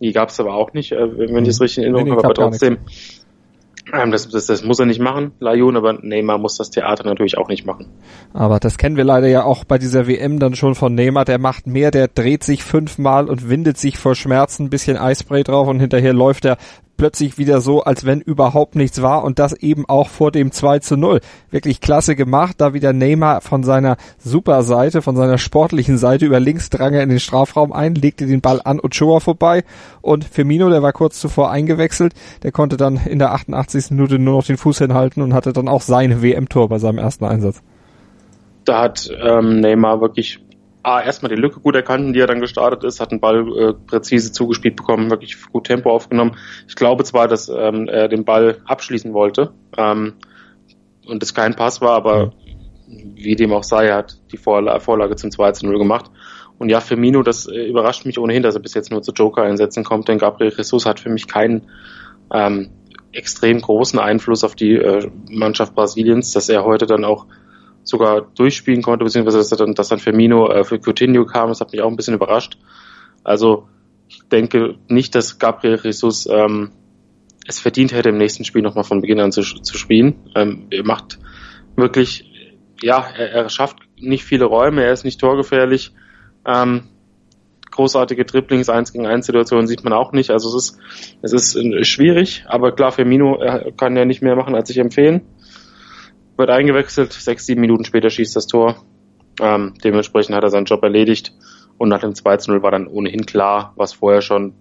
Die 0.00 0.12
gab 0.12 0.28
es 0.28 0.40
aber 0.40 0.54
auch 0.54 0.72
nicht, 0.72 0.92
äh, 0.92 1.18
wenn 1.18 1.44
ich 1.44 1.50
es 1.50 1.60
richtig 1.60 1.78
in 1.78 1.84
Erinnerung 1.84 2.12
habe, 2.12 2.24
aber 2.24 2.34
trotzdem, 2.34 2.78
ähm, 3.92 4.10
das, 4.10 4.28
das, 4.28 4.46
das 4.46 4.64
muss 4.64 4.78
er 4.78 4.86
nicht 4.86 5.00
machen, 5.00 5.32
Layun, 5.38 5.76
aber 5.76 5.94
Neymar 5.94 6.38
muss 6.38 6.56
das 6.56 6.70
Theater 6.70 7.04
natürlich 7.04 7.38
auch 7.38 7.48
nicht 7.48 7.64
machen. 7.64 7.86
Aber 8.34 8.58
das 8.58 8.78
kennen 8.78 8.96
wir 8.96 9.04
leider 9.04 9.28
ja 9.28 9.44
auch 9.44 9.64
bei 9.64 9.78
dieser 9.78 10.06
WM 10.06 10.38
dann 10.38 10.54
schon 10.54 10.74
von 10.74 10.94
Neymar, 10.94 11.24
der 11.24 11.38
macht 11.38 11.66
mehr, 11.66 11.90
der 11.90 12.08
dreht 12.08 12.42
sich 12.42 12.64
fünfmal 12.64 13.28
und 13.28 13.48
windet 13.48 13.78
sich 13.78 13.96
vor 13.96 14.14
Schmerzen, 14.14 14.70
bisschen 14.70 14.96
Eispray 14.96 15.44
drauf 15.44 15.68
und 15.68 15.80
hinterher 15.80 16.12
läuft 16.12 16.44
er 16.44 16.58
plötzlich 16.96 17.38
wieder 17.38 17.60
so, 17.60 17.82
als 17.82 18.04
wenn 18.04 18.20
überhaupt 18.20 18.74
nichts 18.74 19.02
war 19.02 19.24
und 19.24 19.38
das 19.38 19.52
eben 19.52 19.84
auch 19.86 20.08
vor 20.08 20.30
dem 20.30 20.52
2 20.52 20.78
zu 20.80 20.96
0. 20.96 21.20
Wirklich 21.50 21.80
klasse 21.80 22.16
gemacht, 22.16 22.56
da 22.58 22.74
wieder 22.74 22.92
Neymar 22.92 23.40
von 23.40 23.62
seiner 23.62 23.96
super 24.18 24.62
Seite, 24.62 25.02
von 25.02 25.16
seiner 25.16 25.38
sportlichen 25.38 25.98
Seite 25.98 26.26
über 26.26 26.40
links 26.40 26.70
drang 26.70 26.94
er 26.94 27.02
in 27.02 27.08
den 27.08 27.20
Strafraum 27.20 27.72
ein, 27.72 27.94
legte 27.94 28.26
den 28.26 28.40
Ball 28.40 28.60
an 28.64 28.80
Ochoa 28.80 29.20
vorbei 29.20 29.64
und 30.00 30.24
Firmino, 30.24 30.68
der 30.70 30.82
war 30.82 30.92
kurz 30.92 31.20
zuvor 31.20 31.50
eingewechselt, 31.50 32.14
der 32.42 32.52
konnte 32.52 32.76
dann 32.76 32.96
in 32.96 33.18
der 33.18 33.32
88. 33.32 33.90
Minute 33.90 34.18
nur 34.18 34.36
noch 34.36 34.46
den 34.46 34.56
Fuß 34.56 34.78
hinhalten 34.78 35.22
und 35.22 35.34
hatte 35.34 35.52
dann 35.52 35.68
auch 35.68 35.82
sein 35.82 36.22
WM-Tor 36.22 36.68
bei 36.68 36.78
seinem 36.78 36.98
ersten 36.98 37.24
Einsatz. 37.24 37.62
Da 38.64 38.82
hat 38.82 39.10
ähm, 39.22 39.60
Neymar 39.60 40.00
wirklich 40.00 40.40
A, 40.86 41.02
erstmal 41.02 41.34
die 41.34 41.40
Lücke 41.40 41.58
gut 41.58 41.74
erkannt, 41.74 42.14
die 42.14 42.20
er 42.20 42.28
dann 42.28 42.40
gestartet 42.40 42.84
ist, 42.84 43.00
hat 43.00 43.10
den 43.10 43.18
Ball 43.18 43.40
äh, 43.58 43.72
präzise 43.72 44.30
zugespielt 44.30 44.76
bekommen, 44.76 45.10
wirklich 45.10 45.36
gut 45.50 45.64
Tempo 45.64 45.90
aufgenommen. 45.90 46.36
Ich 46.68 46.76
glaube 46.76 47.02
zwar, 47.02 47.26
dass 47.26 47.48
ähm, 47.48 47.88
er 47.88 48.06
den 48.06 48.24
Ball 48.24 48.58
abschließen 48.66 49.12
wollte 49.12 49.52
ähm, 49.76 50.12
und 51.04 51.24
es 51.24 51.34
kein 51.34 51.56
Pass 51.56 51.80
war, 51.80 51.96
aber 51.96 52.34
wie 52.86 53.34
dem 53.34 53.52
auch 53.52 53.64
sei, 53.64 53.86
er 53.86 53.96
hat 53.96 54.20
die 54.30 54.36
Vorla 54.36 54.78
Vorlage 54.78 55.16
zum 55.16 55.32
2 55.32 55.52
zu 55.52 55.66
0 55.66 55.76
gemacht. 55.76 56.08
Und 56.56 56.68
ja, 56.68 56.78
Firmino, 56.78 57.24
das 57.24 57.48
äh, 57.48 57.66
überrascht 57.66 58.06
mich 58.06 58.20
ohnehin, 58.20 58.44
dass 58.44 58.54
er 58.54 58.62
bis 58.62 58.74
jetzt 58.74 58.92
nur 58.92 59.02
zu 59.02 59.10
Joker-Einsätzen 59.10 59.82
kommt, 59.82 60.06
denn 60.06 60.18
Gabriel 60.18 60.52
Jesus 60.56 60.86
hat 60.86 61.00
für 61.00 61.10
mich 61.10 61.26
keinen 61.26 61.62
ähm, 62.32 62.70
extrem 63.10 63.60
großen 63.60 63.98
Einfluss 63.98 64.44
auf 64.44 64.54
die 64.54 64.74
äh, 64.76 65.10
Mannschaft 65.28 65.74
Brasiliens, 65.74 66.30
dass 66.30 66.48
er 66.48 66.64
heute 66.64 66.86
dann 66.86 67.04
auch 67.04 67.26
sogar 67.86 68.22
durchspielen 68.34 68.82
konnte, 68.82 69.04
beziehungsweise 69.04 69.38
dass 69.38 69.48
dann, 69.48 69.74
dass 69.74 69.88
dann 69.88 70.00
Firmino 70.00 70.50
äh, 70.50 70.64
für 70.64 70.78
Coutinho 70.78 71.24
kam, 71.24 71.48
das 71.48 71.60
hat 71.60 71.72
mich 71.72 71.80
auch 71.80 71.88
ein 71.88 71.96
bisschen 71.96 72.14
überrascht. 72.14 72.58
Also 73.22 73.68
ich 74.08 74.22
denke 74.30 74.74
nicht, 74.88 75.14
dass 75.14 75.38
Gabriel 75.38 75.78
Jesus 75.82 76.26
ähm, 76.26 76.72
es 77.46 77.60
verdient 77.60 77.92
hätte, 77.92 78.08
im 78.08 78.18
nächsten 78.18 78.44
Spiel 78.44 78.62
nochmal 78.62 78.84
von 78.84 79.00
Beginn 79.00 79.20
an 79.20 79.30
zu, 79.30 79.42
zu 79.42 79.78
spielen. 79.78 80.16
Ähm, 80.34 80.66
er 80.70 80.84
macht 80.84 81.18
wirklich, 81.76 82.52
ja, 82.82 83.06
er, 83.16 83.30
er 83.30 83.48
schafft 83.48 83.78
nicht 83.98 84.24
viele 84.24 84.46
Räume, 84.46 84.82
er 84.82 84.92
ist 84.92 85.04
nicht 85.04 85.20
torgefährlich. 85.20 85.92
Ähm, 86.44 86.88
großartige 87.70 88.24
Dribblings, 88.24 88.68
1 88.68 88.92
gegen 88.92 89.06
1 89.06 89.26
Situationen 89.26 89.68
sieht 89.68 89.84
man 89.84 89.92
auch 89.92 90.10
nicht. 90.10 90.30
Also 90.30 90.48
es 90.56 90.72
ist, 90.72 90.78
es 91.22 91.32
ist 91.32 91.56
äh, 91.56 91.84
schwierig, 91.84 92.44
aber 92.48 92.72
klar, 92.72 92.90
Firmino 92.90 93.38
kann 93.76 93.96
ja 93.96 94.04
nicht 94.04 94.22
mehr 94.22 94.34
machen, 94.34 94.56
als 94.56 94.68
sich 94.68 94.78
empfehlen 94.78 95.22
wird 96.36 96.50
eingewechselt, 96.50 97.12
sechs, 97.12 97.46
sieben 97.46 97.60
Minuten 97.60 97.84
später 97.84 98.10
schießt 98.10 98.36
das 98.36 98.46
Tor. 98.46 98.84
Ähm, 99.40 99.74
dementsprechend 99.82 100.34
hat 100.34 100.44
er 100.44 100.50
seinen 100.50 100.64
Job 100.64 100.82
erledigt 100.82 101.32
und 101.78 101.88
nach 101.88 102.00
dem 102.00 102.12
2-0 102.12 102.62
war 102.62 102.70
dann 102.70 102.86
ohnehin 102.86 103.26
klar, 103.26 103.72
was 103.76 103.92
vorher 103.92 104.22
schon 104.22 104.54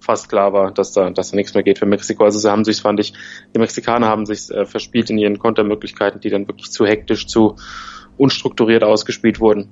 fast 0.00 0.28
klar 0.28 0.52
war, 0.52 0.72
dass 0.72 0.92
da, 0.92 1.10
dass 1.10 1.30
da 1.30 1.36
nichts 1.36 1.54
mehr 1.54 1.62
geht 1.62 1.78
für 1.78 1.86
Mexiko. 1.86 2.24
Also 2.24 2.38
sie 2.38 2.50
haben 2.50 2.64
sich, 2.64 2.80
fand 2.80 3.00
ich, 3.00 3.12
die 3.54 3.58
Mexikaner 3.58 4.08
haben 4.08 4.26
sich 4.26 4.50
äh, 4.50 4.64
verspielt 4.64 5.10
in 5.10 5.18
ihren 5.18 5.38
Kontermöglichkeiten, 5.38 6.20
die 6.20 6.30
dann 6.30 6.48
wirklich 6.48 6.70
zu 6.70 6.86
hektisch, 6.86 7.26
zu 7.26 7.56
unstrukturiert 8.16 8.84
ausgespielt 8.84 9.40
wurden. 9.40 9.68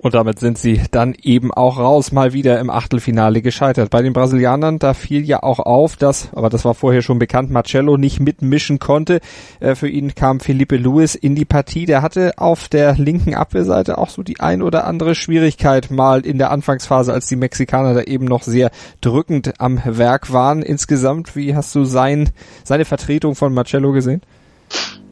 Und 0.00 0.14
damit 0.14 0.38
sind 0.38 0.58
sie 0.58 0.80
dann 0.92 1.14
eben 1.20 1.52
auch 1.52 1.78
raus, 1.78 2.12
mal 2.12 2.32
wieder 2.32 2.60
im 2.60 2.70
Achtelfinale 2.70 3.42
gescheitert. 3.42 3.90
Bei 3.90 4.00
den 4.00 4.12
Brasilianern, 4.12 4.78
da 4.78 4.94
fiel 4.94 5.24
ja 5.24 5.42
auch 5.42 5.58
auf, 5.58 5.96
dass, 5.96 6.32
aber 6.34 6.50
das 6.50 6.64
war 6.64 6.74
vorher 6.74 7.02
schon 7.02 7.18
bekannt, 7.18 7.50
Marcello 7.50 7.96
nicht 7.96 8.20
mitmischen 8.20 8.78
konnte. 8.78 9.20
Äh, 9.58 9.74
für 9.74 9.88
ihn 9.88 10.14
kam 10.14 10.38
Felipe 10.38 10.76
Luis 10.76 11.16
in 11.16 11.34
die 11.34 11.44
Partie. 11.44 11.84
Der 11.84 12.02
hatte 12.02 12.34
auf 12.36 12.68
der 12.68 12.94
linken 12.94 13.34
Abwehrseite 13.34 13.98
auch 13.98 14.10
so 14.10 14.22
die 14.22 14.38
ein 14.38 14.62
oder 14.62 14.86
andere 14.86 15.16
Schwierigkeit 15.16 15.90
mal 15.90 16.24
in 16.24 16.38
der 16.38 16.52
Anfangsphase, 16.52 17.12
als 17.12 17.26
die 17.26 17.36
Mexikaner 17.36 17.94
da 17.94 18.02
eben 18.02 18.26
noch 18.26 18.42
sehr 18.42 18.70
drückend 19.00 19.54
am 19.58 19.82
Werk 19.84 20.32
waren. 20.32 20.62
Insgesamt, 20.62 21.34
wie 21.34 21.56
hast 21.56 21.74
du 21.74 21.82
sein, 21.82 22.30
seine 22.62 22.84
Vertretung 22.84 23.34
von 23.34 23.52
Marcello 23.52 23.90
gesehen? 23.90 24.22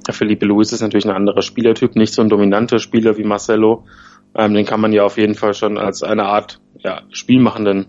Felipe 0.09 0.47
Luis 0.47 0.73
ist 0.73 0.81
natürlich 0.81 1.07
ein 1.07 1.16
anderer 1.16 1.43
Spielertyp, 1.43 1.97
nicht 1.97 2.14
so 2.14 2.23
ein 2.23 2.28
dominanter 2.28 2.78
Spieler 2.78 3.19
wie 3.19 3.25
Marcelo 3.25 3.85
ähm, 4.37 4.55
den 4.55 4.66
kann 4.66 4.81
man 4.81 4.93
ja 4.93 5.05
auf 5.05 5.16
jeden 5.16 5.35
Fall 5.35 5.55
schon 5.55 5.78
als 5.78 6.02
eine 6.02 6.25
Art 6.25 6.61
ja, 6.78 7.02
spielmachenden 7.11 7.87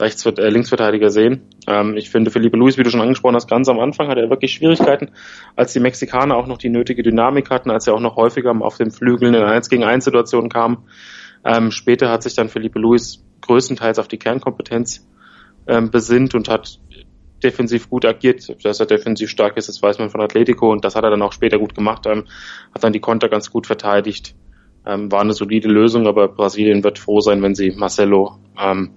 Rechts 0.00 0.24
äh, 0.24 0.48
Linksverteidiger 0.48 1.10
sehen. 1.10 1.42
Ähm, 1.66 1.96
ich 1.96 2.10
finde, 2.10 2.30
Felipe 2.30 2.56
Luis, 2.56 2.78
wie 2.78 2.82
du 2.82 2.90
schon 2.90 3.00
angesprochen 3.00 3.34
hast, 3.34 3.48
ganz 3.48 3.68
am 3.68 3.80
Anfang 3.80 4.08
hatte 4.08 4.20
er 4.20 4.30
wirklich 4.30 4.52
Schwierigkeiten, 4.52 5.10
als 5.56 5.72
die 5.72 5.80
Mexikaner 5.80 6.36
auch 6.36 6.46
noch 6.46 6.58
die 6.58 6.70
nötige 6.70 7.02
Dynamik 7.02 7.50
hatten, 7.50 7.70
als 7.70 7.86
er 7.86 7.94
auch 7.94 8.00
noch 8.00 8.16
häufiger 8.16 8.54
auf 8.60 8.76
den 8.76 8.90
Flügeln 8.90 9.34
in 9.34 9.42
1 9.42 9.68
gegen 9.68 9.84
1 9.84 10.04
Situationen 10.04 10.48
kam. 10.48 10.84
Ähm, 11.44 11.70
später 11.70 12.10
hat 12.10 12.22
sich 12.22 12.34
dann 12.34 12.48
Felipe 12.48 12.78
Luis 12.78 13.24
größtenteils 13.42 13.98
auf 13.98 14.08
die 14.08 14.18
Kernkompetenz 14.18 15.06
ähm, 15.66 15.90
besinnt 15.90 16.34
und 16.34 16.48
hat 16.48 16.78
defensiv 17.42 17.88
gut 17.88 18.04
agiert, 18.04 18.64
dass 18.64 18.80
er 18.80 18.86
defensiv 18.86 19.30
stark 19.30 19.56
ist, 19.56 19.68
das 19.68 19.82
weiß 19.82 19.98
man 19.98 20.10
von 20.10 20.20
Atletico 20.20 20.70
und 20.70 20.84
das 20.84 20.94
hat 20.94 21.04
er 21.04 21.10
dann 21.10 21.22
auch 21.22 21.32
später 21.32 21.58
gut 21.58 21.74
gemacht, 21.74 22.06
ähm, 22.06 22.24
hat 22.74 22.84
dann 22.84 22.92
die 22.92 23.00
Konter 23.00 23.28
ganz 23.28 23.50
gut 23.50 23.66
verteidigt 23.66 24.34
ähm, 24.90 25.12
war 25.12 25.20
eine 25.20 25.32
solide 25.32 25.68
Lösung, 25.68 26.06
aber 26.06 26.28
Brasilien 26.28 26.82
wird 26.82 26.98
froh 26.98 27.20
sein, 27.20 27.42
wenn 27.42 27.54
sie 27.54 27.70
Marcelo 27.70 28.38
ähm, 28.58 28.90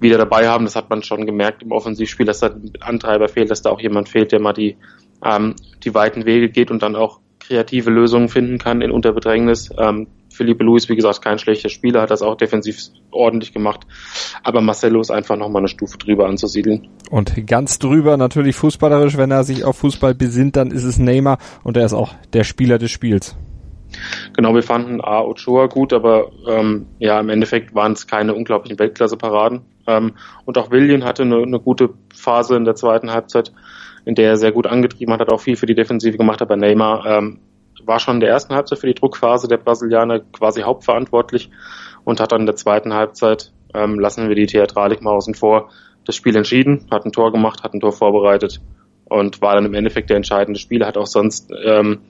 wieder 0.00 0.18
dabei 0.18 0.48
haben. 0.48 0.64
Das 0.64 0.76
hat 0.76 0.90
man 0.90 1.02
schon 1.02 1.26
gemerkt 1.26 1.62
im 1.62 1.72
Offensivspiel, 1.72 2.26
dass 2.26 2.40
da 2.40 2.48
ein 2.48 2.72
Antreiber 2.80 3.28
fehlt, 3.28 3.50
dass 3.50 3.62
da 3.62 3.70
auch 3.70 3.80
jemand 3.80 4.08
fehlt, 4.08 4.32
der 4.32 4.40
mal 4.40 4.52
die, 4.52 4.76
ähm, 5.24 5.54
die 5.82 5.94
weiten 5.94 6.24
Wege 6.24 6.50
geht 6.50 6.70
und 6.70 6.82
dann 6.82 6.96
auch 6.96 7.20
kreative 7.40 7.90
Lösungen 7.90 8.28
finden 8.28 8.58
kann 8.58 8.82
in 8.82 8.90
Unterbedrängnis. 8.90 9.70
Ähm, 9.78 10.06
Felipe 10.30 10.62
Luis, 10.62 10.88
wie 10.88 10.94
gesagt, 10.94 11.22
kein 11.22 11.38
schlechter 11.38 11.68
Spieler, 11.68 12.02
hat 12.02 12.10
das 12.10 12.22
auch 12.22 12.36
defensiv 12.36 12.78
ordentlich 13.10 13.52
gemacht. 13.52 13.86
Aber 14.44 14.60
Marcelo 14.60 15.00
ist 15.00 15.10
einfach 15.10 15.36
nochmal 15.36 15.62
eine 15.62 15.68
Stufe 15.68 15.98
drüber 15.98 16.26
anzusiedeln. 16.28 16.88
Und 17.10 17.46
ganz 17.46 17.78
drüber 17.78 18.16
natürlich 18.16 18.54
fußballerisch, 18.54 19.16
wenn 19.16 19.30
er 19.30 19.44
sich 19.44 19.64
auf 19.64 19.78
Fußball 19.78 20.14
besinnt, 20.14 20.56
dann 20.56 20.70
ist 20.70 20.84
es 20.84 20.98
Neymar 20.98 21.38
und 21.64 21.76
er 21.76 21.86
ist 21.86 21.94
auch 21.94 22.14
der 22.32 22.44
Spieler 22.44 22.78
des 22.78 22.90
Spiels. 22.90 23.34
Genau, 24.34 24.54
wir 24.54 24.62
fanden 24.62 25.00
A. 25.00 25.20
Ochoa 25.20 25.66
gut, 25.66 25.92
aber 25.92 26.30
ähm, 26.46 26.86
ja, 26.98 27.18
im 27.20 27.28
Endeffekt 27.28 27.74
waren 27.74 27.92
es 27.92 28.06
keine 28.06 28.34
unglaublichen 28.34 28.78
Weltklasse-Paraden. 28.78 29.62
Ähm, 29.86 30.12
und 30.44 30.58
auch 30.58 30.70
William 30.70 31.04
hatte 31.04 31.22
eine, 31.22 31.42
eine 31.42 31.60
gute 31.60 31.90
Phase 32.14 32.56
in 32.56 32.64
der 32.64 32.74
zweiten 32.74 33.10
Halbzeit, 33.10 33.52
in 34.04 34.14
der 34.14 34.30
er 34.30 34.36
sehr 34.36 34.52
gut 34.52 34.66
angetrieben 34.66 35.12
hat, 35.12 35.20
hat 35.20 35.32
auch 35.32 35.40
viel 35.40 35.56
für 35.56 35.66
die 35.66 35.74
Defensive 35.74 36.16
gemacht, 36.16 36.42
aber 36.42 36.56
Neymar 36.56 37.06
ähm, 37.06 37.40
war 37.84 37.98
schon 37.98 38.16
in 38.16 38.20
der 38.20 38.30
ersten 38.30 38.54
Halbzeit 38.54 38.78
für 38.78 38.86
die 38.86 38.94
Druckphase 38.94 39.48
der 39.48 39.56
Brasilianer 39.56 40.20
quasi 40.20 40.62
hauptverantwortlich 40.62 41.50
und 42.04 42.20
hat 42.20 42.32
dann 42.32 42.40
in 42.40 42.46
der 42.46 42.56
zweiten 42.56 42.92
Halbzeit, 42.94 43.52
ähm, 43.74 43.98
lassen 43.98 44.28
wir 44.28 44.34
die 44.34 44.46
Theatralik 44.46 45.02
mal 45.02 45.12
außen 45.12 45.34
vor, 45.34 45.70
das 46.04 46.16
Spiel 46.16 46.36
entschieden, 46.36 46.86
hat 46.90 47.04
ein 47.04 47.12
Tor 47.12 47.32
gemacht, 47.32 47.62
hat 47.62 47.74
ein 47.74 47.80
Tor 47.80 47.92
vorbereitet 47.92 48.60
und 49.04 49.40
war 49.42 49.54
dann 49.54 49.66
im 49.66 49.74
Endeffekt 49.74 50.10
der 50.10 50.16
entscheidende 50.16 50.60
Spieler, 50.60 50.86
hat 50.86 50.96
auch 50.96 51.06
sonst 51.06 51.50
ähm, 51.64 52.00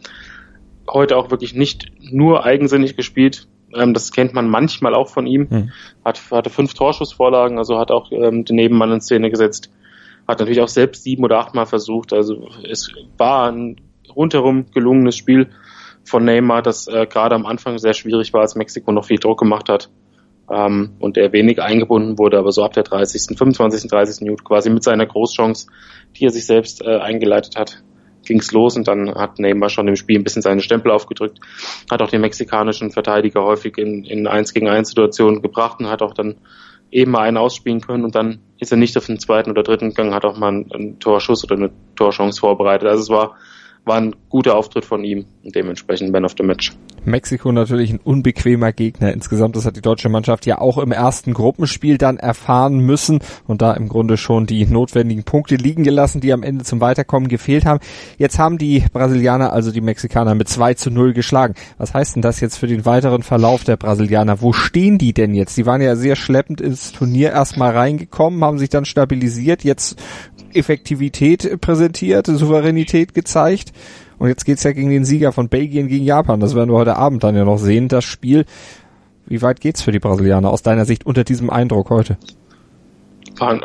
heute 0.88 1.16
auch 1.16 1.30
wirklich 1.30 1.54
nicht 1.54 1.90
nur 2.00 2.44
eigensinnig 2.44 2.96
gespielt. 2.96 3.48
Ähm, 3.74 3.94
das 3.94 4.12
kennt 4.12 4.34
man 4.34 4.48
manchmal 4.48 4.94
auch 4.94 5.08
von 5.08 5.26
ihm. 5.26 5.46
Mhm. 5.50 5.72
Hat, 6.04 6.20
hatte 6.30 6.50
fünf 6.50 6.74
Torschussvorlagen, 6.74 7.58
also 7.58 7.78
hat 7.78 7.90
auch 7.90 8.10
ähm, 8.12 8.44
den 8.44 8.56
Nebenmann 8.56 8.92
in 8.92 9.00
Szene 9.00 9.30
gesetzt. 9.30 9.70
Hat 10.26 10.40
natürlich 10.40 10.60
auch 10.60 10.68
selbst 10.68 11.04
sieben 11.04 11.24
oder 11.24 11.38
achtmal 11.38 11.66
versucht. 11.66 12.12
Also 12.12 12.48
es 12.68 12.90
war 13.16 13.50
ein 13.50 13.80
rundherum 14.14 14.66
gelungenes 14.72 15.16
Spiel 15.16 15.48
von 16.04 16.24
Neymar, 16.24 16.62
das 16.62 16.88
äh, 16.88 17.06
gerade 17.06 17.34
am 17.34 17.46
Anfang 17.46 17.78
sehr 17.78 17.94
schwierig 17.94 18.32
war, 18.32 18.40
als 18.40 18.54
Mexiko 18.54 18.92
noch 18.92 19.04
viel 19.04 19.18
Druck 19.18 19.38
gemacht 19.38 19.68
hat. 19.68 19.90
Ähm, 20.50 20.94
und 20.98 21.18
er 21.18 21.32
wenig 21.32 21.60
eingebunden 21.60 22.18
wurde, 22.18 22.38
aber 22.38 22.52
so 22.52 22.64
ab 22.64 22.72
der 22.72 22.82
30., 22.82 23.36
25., 23.36 23.90
30. 23.90 24.22
Minute 24.22 24.42
quasi 24.44 24.70
mit 24.70 24.82
seiner 24.82 25.04
Großchance, 25.04 25.66
die 26.16 26.24
er 26.24 26.30
sich 26.30 26.46
selbst 26.46 26.82
äh, 26.82 26.96
eingeleitet 26.96 27.56
hat, 27.56 27.82
ging's 28.28 28.52
los 28.52 28.76
und 28.76 28.86
dann 28.86 29.14
hat 29.14 29.38
Neymar 29.38 29.70
schon 29.70 29.88
im 29.88 29.96
Spiel 29.96 30.18
ein 30.18 30.24
bisschen 30.24 30.42
seine 30.42 30.60
Stempel 30.60 30.92
aufgedrückt, 30.92 31.40
hat 31.90 32.00
auch 32.02 32.10
den 32.10 32.20
mexikanischen 32.20 32.92
Verteidiger 32.92 33.42
häufig 33.42 33.76
in, 33.78 34.04
in 34.04 34.26
1 34.26 34.54
gegen 34.54 34.68
1 34.68 34.90
Situationen 34.90 35.42
gebracht 35.42 35.80
und 35.80 35.88
hat 35.88 36.02
auch 36.02 36.14
dann 36.14 36.36
eben 36.90 37.10
mal 37.10 37.22
einen 37.22 37.36
ausspielen 37.36 37.80
können 37.80 38.04
und 38.04 38.14
dann 38.14 38.40
ist 38.58 38.72
er 38.72 38.78
nicht 38.78 38.96
auf 38.96 39.06
den 39.06 39.18
zweiten 39.18 39.50
oder 39.50 39.62
dritten 39.62 39.90
gegangen, 39.90 40.14
hat 40.14 40.24
auch 40.24 40.38
mal 40.38 40.48
einen, 40.48 40.72
einen 40.72 40.98
Torschuss 41.00 41.44
oder 41.44 41.56
eine 41.56 41.70
Torchance 41.96 42.40
vorbereitet. 42.40 42.88
Also 42.88 43.02
es 43.02 43.08
war 43.10 43.36
war 43.84 43.96
ein 43.96 44.14
guter 44.28 44.56
Auftritt 44.56 44.84
von 44.84 45.04
ihm 45.04 45.24
und 45.44 45.54
dementsprechend 45.54 46.12
Man 46.12 46.24
of 46.24 46.34
the 46.36 46.44
Match. 46.44 46.72
Mexiko 47.04 47.52
natürlich 47.52 47.90
ein 47.90 48.00
unbequemer 48.02 48.72
Gegner. 48.72 49.12
Insgesamt, 49.12 49.56
das 49.56 49.64
hat 49.64 49.76
die 49.76 49.80
deutsche 49.80 50.08
Mannschaft 50.08 50.46
ja 50.46 50.60
auch 50.60 50.78
im 50.78 50.92
ersten 50.92 51.32
Gruppenspiel 51.32 51.98
dann 51.98 52.18
erfahren 52.18 52.78
müssen 52.78 53.20
und 53.46 53.62
da 53.62 53.72
im 53.72 53.88
Grunde 53.88 54.16
schon 54.16 54.46
die 54.46 54.66
notwendigen 54.66 55.24
Punkte 55.24 55.56
liegen 55.56 55.84
gelassen, 55.84 56.20
die 56.20 56.32
am 56.32 56.42
Ende 56.42 56.64
zum 56.64 56.80
Weiterkommen 56.80 57.28
gefehlt 57.28 57.64
haben. 57.64 57.80
Jetzt 58.18 58.38
haben 58.38 58.58
die 58.58 58.84
Brasilianer, 58.92 59.52
also 59.52 59.72
die 59.72 59.80
Mexikaner, 59.80 60.34
mit 60.34 60.48
2 60.48 60.74
zu 60.74 60.90
0 60.90 61.14
geschlagen. 61.14 61.54
Was 61.78 61.94
heißt 61.94 62.16
denn 62.16 62.22
das 62.22 62.40
jetzt 62.40 62.58
für 62.58 62.66
den 62.66 62.84
weiteren 62.84 63.22
Verlauf 63.22 63.64
der 63.64 63.76
Brasilianer? 63.76 64.42
Wo 64.42 64.52
stehen 64.52 64.98
die 64.98 65.12
denn 65.12 65.34
jetzt? 65.34 65.56
Die 65.56 65.66
waren 65.66 65.80
ja 65.80 65.96
sehr 65.96 66.16
schleppend 66.16 66.60
ins 66.60 66.92
Turnier 66.92 67.30
erstmal 67.30 67.72
reingekommen, 67.72 68.44
haben 68.44 68.58
sich 68.58 68.68
dann 68.68 68.84
stabilisiert. 68.84 69.64
Jetzt 69.64 69.98
Effektivität 70.54 71.60
präsentiert, 71.60 72.26
Souveränität 72.26 73.14
gezeigt. 73.14 73.72
Und 74.18 74.28
jetzt 74.28 74.44
geht's 74.44 74.64
ja 74.64 74.72
gegen 74.72 74.90
den 74.90 75.04
Sieger 75.04 75.32
von 75.32 75.48
Belgien 75.48 75.88
gegen 75.88 76.04
Japan. 76.04 76.40
Das 76.40 76.54
werden 76.54 76.70
wir 76.70 76.76
heute 76.76 76.96
Abend 76.96 77.22
dann 77.22 77.36
ja 77.36 77.44
noch 77.44 77.58
sehen, 77.58 77.88
das 77.88 78.04
Spiel. 78.04 78.44
Wie 79.26 79.42
weit 79.42 79.60
geht's 79.60 79.82
für 79.82 79.92
die 79.92 79.98
Brasilianer 79.98 80.50
aus 80.50 80.62
deiner 80.62 80.84
Sicht 80.84 81.06
unter 81.06 81.22
diesem 81.22 81.50
Eindruck 81.50 81.90
heute? 81.90 82.16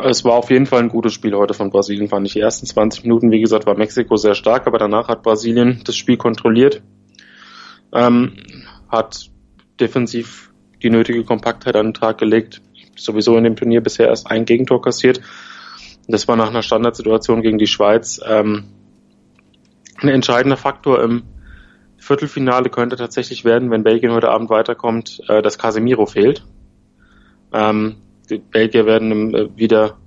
Es 0.04 0.24
war 0.24 0.34
auf 0.34 0.52
jeden 0.52 0.68
Fall 0.68 0.82
ein 0.82 0.90
gutes 0.90 1.14
Spiel 1.14 1.34
heute 1.34 1.56
von 1.56 1.72
Brasilien, 1.72 2.08
fand 2.08 2.28
ich. 2.28 2.34
Die 2.34 2.42
ersten 2.42 2.68
20 2.68 3.04
Minuten, 3.04 3.32
wie 3.32 3.42
gesagt, 3.42 3.66
war 3.66 3.76
Mexiko 3.76 4.18
sehr 4.18 4.36
stark, 4.36 4.68
aber 4.68 4.78
danach 4.78 5.08
hat 5.08 5.24
Brasilien 5.24 5.82
das 5.84 5.96
Spiel 5.96 6.18
kontrolliert, 6.18 6.84
ähm, 7.92 8.34
hat 8.90 9.32
defensiv 9.80 10.52
die 10.84 10.92
nötige 10.92 11.24
Kompaktheit 11.24 11.76
an 11.76 11.88
den 11.88 11.94
Tag 11.96 12.20
gelegt, 12.20 12.62
sowieso 12.96 13.36
in 13.38 13.46
dem 13.46 13.56
Turnier 13.56 13.82
bisher 13.82 14.10
erst 14.10 14.30
ein 14.30 14.46
Gegentor 14.46 14.82
kassiert 14.82 15.22
das 16.08 16.28
war 16.28 16.36
nach 16.36 16.50
einer 16.50 16.62
Standardsituation 16.62 17.42
gegen 17.42 17.58
die 17.58 17.68
Schweiz. 17.68 18.20
Ähm, 18.26 18.66
ein 20.02 20.10
entscheidender 20.10 20.58
Faktor 20.58 21.02
im 21.02 21.24
Viertelfinale 21.98 22.70
könnte 22.70 22.98
tatsächlich 22.98 23.46
werden, 23.46 23.72
wenn 23.72 23.84
Belgien 23.84 24.12
heute 24.12 24.30
Abend 24.30 24.50
weiterkommt, 24.50 25.22
äh, 25.30 25.42
dass 25.42 25.58
Casemiro 25.58 26.06
fehlt. 26.06 26.46
Ähm, 27.54 27.96
die 28.30 28.40
Belgier 28.40 28.86
werden 28.86 29.34
äh, 29.34 29.50
wieder 29.56 29.98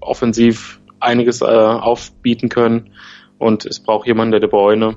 offensiv 0.00 0.80
einiges 1.00 1.42
äh, 1.42 1.44
aufbieten 1.44 2.48
können 2.48 2.94
und 3.38 3.66
es 3.66 3.80
braucht 3.80 4.06
jemanden, 4.06 4.32
der 4.32 4.40
De 4.40 4.48
Bruyne 4.48 4.96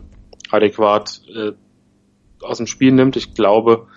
adäquat 0.51 1.21
äh, 1.35 1.51
aus 2.41 2.57
dem 2.57 2.67
Spiel 2.67 2.93
nimmt. 2.93 3.17
Ich 3.17 3.33
glaube, 3.33 3.87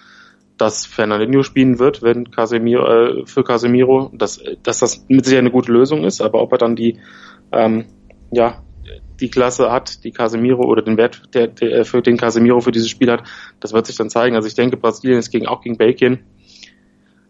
dass 0.61 0.87
Fernandinho 0.87 1.43
spielen 1.43 1.79
wird, 1.79 2.03
wenn 2.03 2.31
Casemiro, 2.31 2.87
äh, 2.87 3.27
für 3.27 3.45
Casemiro, 3.45 4.11
dass, 4.15 4.43
dass 4.63 4.81
das 4.81 5.07
mit 5.09 5.25
Sicherheit 5.25 5.43
eine 5.43 5.51
gute 5.51 5.73
Lösung 5.73 6.05
ist, 6.05 6.21
aber 6.21 6.43
ob 6.43 6.53
er 6.53 6.59
dann 6.59 6.77
die, 6.77 6.99
ähm, 7.53 7.87
ja, 8.31 8.63
die 9.21 9.31
Klasse 9.31 9.71
hat, 9.71 10.05
die 10.05 10.13
Casemiro 10.13 10.65
oder 10.65 10.83
den 10.83 10.97
Wert, 10.97 11.23
der, 11.35 11.49
der 11.49 11.85
für 11.85 12.03
den 12.03 12.17
Casemiro 12.17 12.61
für 12.61 12.73
dieses 12.73 12.89
Spiel 12.89 13.11
hat, 13.11 13.25
das 13.61 13.73
wird 13.73 13.87
sich 13.87 13.97
dann 13.97 14.11
zeigen. 14.11 14.35
Also 14.35 14.49
ich 14.49 14.55
denke, 14.55 14.77
Brasilien 14.77 15.19
ist 15.19 15.31
gegen, 15.31 15.47
auch 15.47 15.63
gegen 15.63 15.77
Belgien 15.77 16.21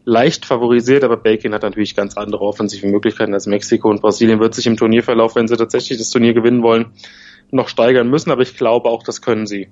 leicht 0.05 0.47
favorisiert, 0.47 1.05
aber 1.05 1.17
Belgien 1.17 1.53
hat 1.53 1.63
natürlich 1.63 1.95
ganz 1.95 2.17
andere 2.17 2.43
offensive 2.43 2.87
Möglichkeiten 2.87 3.35
als 3.35 3.47
Mexiko 3.47 3.91
und 3.91 4.01
Brasilien 4.01 4.41
wird 4.41 4.55
sich 4.55 4.67
im 4.67 4.77
Turnierverlauf, 4.77 5.37
wenn 5.37 5.49
sie 5.49 5.57
tatsächlich 5.57 5.99
das 5.99 6.11
Turnier 6.11 6.33
gewinnen 6.33 6.63
wollen, 6.63 6.93
noch 7.51 7.69
steigern 7.69 8.09
müssen, 8.09 8.31
aber 8.31 8.43
ich 8.43 8.57
glaube 8.57 8.89
auch, 8.89 9.03
das 9.03 9.21
können 9.21 9.47
sie. 9.47 9.69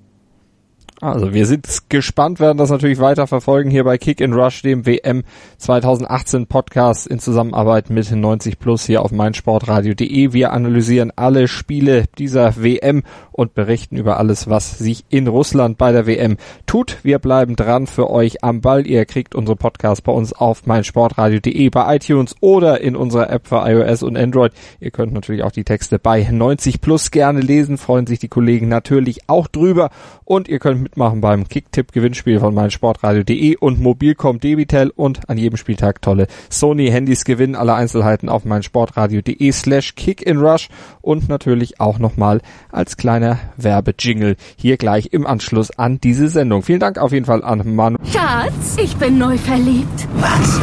Also 1.00 1.32
wir 1.32 1.46
sind 1.46 1.64
gespannt, 1.88 2.40
werden 2.40 2.58
das 2.58 2.70
natürlich 2.70 2.98
weiter 2.98 3.28
verfolgen 3.28 3.70
hier 3.70 3.84
bei 3.84 3.98
Kick 3.98 4.20
in 4.20 4.32
Rush, 4.32 4.62
dem 4.62 4.84
WM 4.84 5.22
2018 5.58 6.48
Podcast 6.48 7.06
in 7.06 7.20
Zusammenarbeit 7.20 7.88
mit 7.88 8.10
90 8.10 8.58
Plus 8.58 8.84
hier 8.84 9.02
auf 9.02 9.12
meinsportradio.de. 9.12 10.32
Wir 10.32 10.52
analysieren 10.52 11.12
alle 11.14 11.46
Spiele 11.46 12.06
dieser 12.18 12.60
WM 12.60 13.04
und 13.30 13.54
berichten 13.54 13.96
über 13.96 14.18
alles, 14.18 14.50
was 14.50 14.76
sich 14.76 15.04
in 15.08 15.28
Russland 15.28 15.78
bei 15.78 15.92
der 15.92 16.08
WM 16.08 16.36
tut. 16.66 16.98
Wir 17.04 17.20
bleiben 17.20 17.54
dran 17.54 17.86
für 17.86 18.10
euch 18.10 18.42
am 18.42 18.60
Ball. 18.60 18.84
Ihr 18.84 19.04
kriegt 19.04 19.36
unsere 19.36 19.54
Podcasts 19.54 20.02
bei 20.02 20.10
uns 20.10 20.32
auf 20.32 20.66
meinsportradio.de, 20.66 21.70
bei 21.70 21.94
iTunes 21.94 22.34
oder 22.40 22.80
in 22.80 22.96
unserer 22.96 23.30
App 23.30 23.46
für 23.46 23.62
iOS 23.64 24.02
und 24.02 24.16
Android. 24.16 24.50
Ihr 24.80 24.90
könnt 24.90 25.12
natürlich 25.12 25.44
auch 25.44 25.52
die 25.52 25.62
Texte 25.62 26.00
bei 26.00 26.26
90 26.28 26.80
Plus 26.80 27.12
gerne 27.12 27.38
lesen, 27.38 27.78
freuen 27.78 28.08
sich 28.08 28.18
die 28.18 28.26
Kollegen 28.26 28.66
natürlich 28.66 29.28
auch 29.28 29.46
drüber 29.46 29.90
und 30.24 30.48
ihr 30.48 30.58
könnt 30.58 30.87
mitmachen 30.88 31.20
beim 31.20 31.46
Kicktipp-Gewinnspiel 31.46 32.40
von 32.40 32.54
meinsportradio.de 32.54 33.56
und 33.56 33.78
Mobilcom 33.78 34.40
Debitel 34.40 34.90
und 34.96 35.28
an 35.28 35.36
jedem 35.36 35.58
Spieltag 35.58 36.00
tolle 36.00 36.28
Sony-Handys 36.48 37.24
gewinnen. 37.26 37.56
Alle 37.56 37.74
Einzelheiten 37.74 38.30
auf 38.30 38.46
meinsportradio.de 38.46 39.52
slash 39.52 39.94
kickinrush 39.96 40.68
und 41.02 41.28
natürlich 41.28 41.78
auch 41.78 41.98
nochmal 41.98 42.40
als 42.72 42.96
kleiner 42.96 43.38
Werbejingle 43.58 44.36
hier 44.56 44.78
gleich 44.78 45.12
im 45.12 45.26
Anschluss 45.26 45.70
an 45.72 46.00
diese 46.00 46.28
Sendung. 46.28 46.62
Vielen 46.62 46.80
Dank 46.80 46.96
auf 46.96 47.12
jeden 47.12 47.26
Fall 47.26 47.44
an 47.44 47.74
Manu. 47.74 47.98
Schatz, 48.10 48.78
ich 48.82 48.96
bin 48.96 49.18
neu 49.18 49.36
verliebt. 49.36 50.08
Was? 50.14 50.60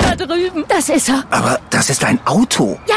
Da 0.00 0.16
drüben. 0.16 0.64
Das 0.66 0.88
ist 0.88 1.08
er. 1.08 1.22
Aber 1.30 1.60
das 1.70 1.90
ist 1.90 2.04
ein 2.04 2.18
Auto. 2.26 2.76
Ja, 2.88 2.96